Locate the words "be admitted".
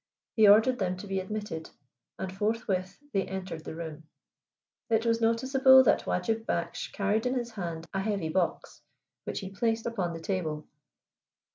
1.05-1.69